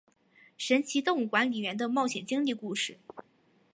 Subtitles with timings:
[0.57, 2.97] 神奇动物管理员的冒险经历故事。